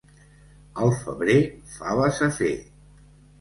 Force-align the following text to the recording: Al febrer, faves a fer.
Al 0.85 0.93
febrer, 1.01 1.35
faves 1.75 2.23
a 2.29 2.31
fer. 2.41 2.51